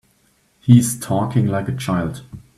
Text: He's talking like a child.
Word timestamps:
He's 0.61 0.99
talking 0.99 1.45
like 1.45 1.67
a 1.69 1.75
child. 1.75 2.23